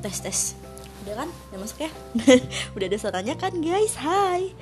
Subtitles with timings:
[0.00, 0.40] tes tes.
[1.04, 1.28] Udah kan?
[1.52, 1.90] Udah masuk ya?
[2.76, 3.96] Udah ada suaranya kan guys?
[4.00, 4.56] Hai.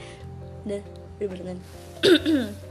[0.66, 0.82] Udah
[1.18, 1.58] udah beneran.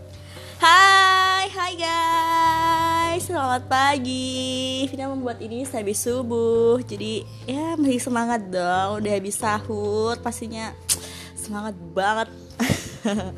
[0.58, 4.90] Hai, hai guys, selamat pagi.
[4.90, 8.98] Vina membuat ini habis subuh, jadi ya masih semangat dong.
[8.98, 10.74] Udah habis sahur, pastinya
[11.38, 12.34] semangat banget.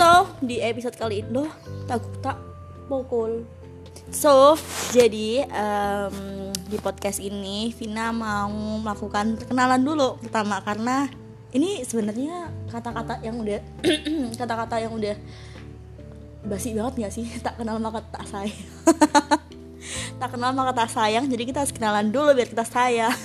[0.00, 1.52] so di episode kali ini loh,
[1.84, 2.40] tak tak?
[2.88, 3.44] Pukul.
[4.08, 4.56] So
[4.96, 6.45] jadi um,
[6.76, 8.52] di podcast ini Vina mau
[8.84, 11.08] melakukan perkenalan dulu pertama karena
[11.56, 13.64] ini sebenarnya kata-kata yang udah
[14.44, 15.16] kata-kata yang udah
[16.44, 17.24] basi banget gak sih?
[17.46, 18.60] Tak kenal maka tak sayang.
[20.20, 23.16] Tak kenal maka tak sayang jadi kita harus kenalan dulu biar kita sayang.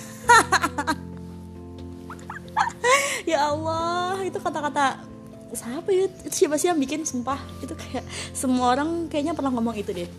[3.27, 5.03] Ya Allah itu kata-kata
[5.51, 6.07] siapa ya?
[6.07, 7.37] Itu siapa sih yang bikin sumpah.
[7.59, 10.09] Itu kayak semua orang kayaknya pernah ngomong itu deh.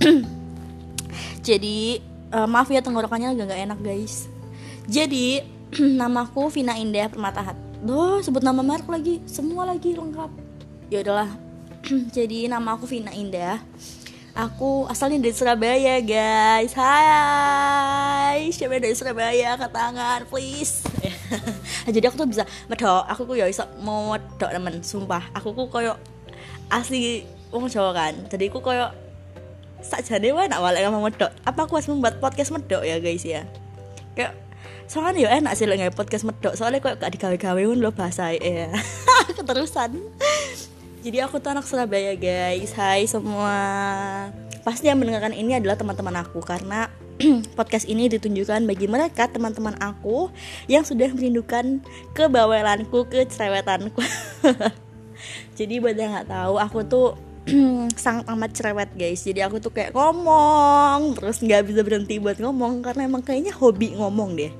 [1.48, 4.26] Jadi uh, maaf ya tenggorokannya agak gak enak guys.
[4.88, 5.44] Jadi
[6.00, 7.54] namaku Vina Indah Permatahat.
[7.84, 9.20] Duh sebut nama merek lagi.
[9.28, 10.30] Semua lagi lengkap.
[10.88, 11.30] Ya udahlah.
[12.16, 13.60] Jadi nama aku Vina Indah.
[14.32, 16.72] Aku asalnya dari Surabaya guys.
[16.72, 18.48] Hai.
[18.48, 19.60] Siapa dari Surabaya?
[19.60, 20.80] Ke tangan please.
[21.94, 23.04] Jadi aku tuh bisa medok.
[23.12, 25.28] Aku tuh ya bisa mau medok temen sumpah.
[25.36, 26.00] Aku tuh koyo
[26.72, 28.14] asli wong Jawa kan.
[28.32, 28.88] Jadi aku koyo
[29.82, 33.42] sakjane wae nak walek ngomong medok apa aku harus membuat podcast medok ya guys ya?
[34.14, 34.38] Kayak
[34.86, 38.32] soalnya ya enak sih lo nggak podcast medok soalnya kok gak digawe-gawe pun lo bahasa
[38.32, 38.70] ya.
[39.36, 39.98] Keterusan.
[41.02, 42.70] Jadi aku tuh anak Surabaya guys.
[42.78, 43.58] Hai semua.
[44.62, 46.86] Pasti yang mendengarkan ini adalah teman-teman aku Karena
[47.58, 50.30] podcast ini ditunjukkan bagi mereka teman-teman aku
[50.70, 51.82] Yang sudah merindukan
[52.14, 53.98] kebawelanku, kecerewetanku.
[55.58, 57.18] Jadi buat yang gak tahu aku tuh
[58.04, 59.22] sangat amat cerewet guys.
[59.22, 63.94] Jadi aku tuh kayak ngomong Terus gak bisa berhenti buat ngomong Karena emang kayaknya hobi
[63.98, 64.52] ngomong deh.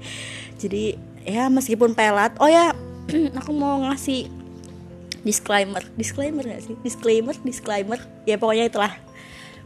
[0.59, 2.75] Jadi ya meskipun pelat Oh ya
[3.39, 4.27] aku mau ngasih
[5.23, 5.83] disclaimer.
[5.95, 6.75] Disclaimer gak sih?
[6.83, 7.99] Disclaimer disclaimer.
[8.27, 8.93] Ya pokoknya itulah.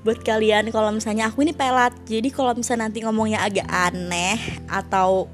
[0.05, 4.39] Buat kalian kalau misalnya aku ini pelat jadi kalau misalnya nanti ngomongnya agak aneh
[4.71, 5.27] atau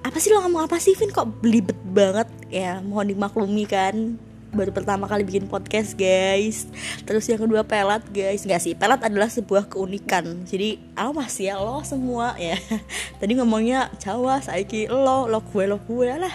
[0.00, 1.10] apa sih lo ngomong apa sih Vin?
[1.10, 2.28] Kok belibet banget?
[2.52, 6.66] Ya mohon dimaklumi kan baru pertama kali bikin podcast guys.
[7.06, 8.42] Terus yang kedua pelat guys.
[8.42, 10.44] Nggak sih pelat adalah sebuah keunikan.
[10.46, 12.58] Jadi awas ya lo semua ya.
[13.20, 16.34] Tadi ngomongnya Jawa saiki lo lo gue lo gue lah.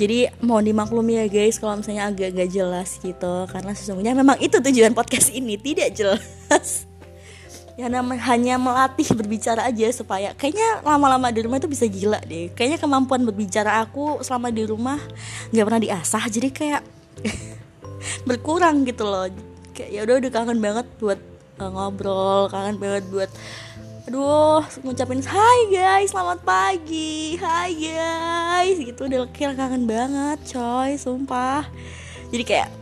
[0.00, 3.34] Jadi mohon dimaklumi ya guys kalau misalnya agak gak jelas gitu.
[3.52, 6.88] Karena sesungguhnya memang itu tujuan podcast ini tidak jelas
[7.78, 12.50] ya namanya hanya melatih berbicara aja supaya kayaknya lama-lama di rumah itu bisa gila deh.
[12.54, 14.98] Kayaknya kemampuan berbicara aku selama di rumah
[15.54, 16.82] nggak pernah diasah jadi kayak
[18.28, 19.28] berkurang gitu loh.
[19.76, 21.20] Kayak ya udah udah kangen banget buat
[21.60, 23.30] uh, ngobrol kangen banget buat
[24.08, 29.06] aduh ngucapin hai guys selamat pagi hai guys gitu.
[29.06, 31.68] Udah kira kangen banget coy sumpah.
[32.30, 32.79] Jadi kayak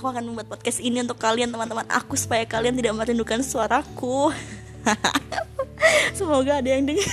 [0.00, 1.84] aku akan membuat podcast ini untuk kalian teman-teman.
[1.92, 4.32] Aku supaya kalian tidak merindukan suaraku.
[6.16, 7.04] Semoga ada yang dengar.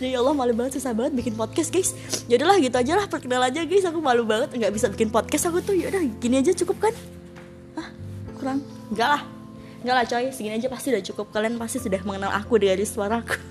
[0.00, 1.92] Jadi Allah malu banget susah banget bikin podcast guys.
[2.32, 3.04] Yaudahlah gitu aja lah.
[3.04, 3.84] Perkenal aja guys.
[3.84, 5.76] Aku malu banget nggak bisa bikin podcast aku tuh.
[5.76, 6.94] Yaudah gini aja cukup kan?
[7.76, 7.92] Ah
[8.40, 8.64] kurang?
[8.88, 9.22] Enggak lah.
[9.84, 11.28] Enggak lah coy, segini aja pasti udah cukup.
[11.28, 13.36] Kalian pasti sudah mengenal aku dari suaraku.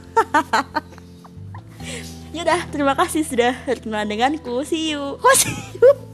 [2.38, 4.66] Yaudah, terima kasih sudah berkenalan denganku.
[4.66, 5.22] See you.
[5.22, 6.09] Oh, see you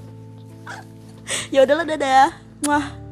[1.56, 2.36] Ya udahlah, dadah.
[2.68, 3.05] Wah